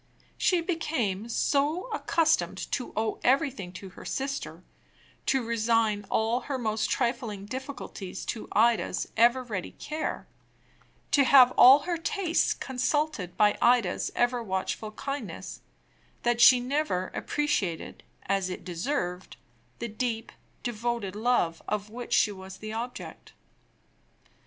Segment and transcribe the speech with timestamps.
[0.35, 4.63] She became so accustomed to owe everything to her sister
[5.27, 10.25] to resign all her most trifling difficulties to Ida's ever ready care
[11.11, 15.61] to have all her tastes consulted by Ida's ever watchful kindness
[16.23, 19.37] that she never appreciated, as it deserved,
[19.77, 20.31] the deep,
[20.63, 23.33] devoted love of which she was the object.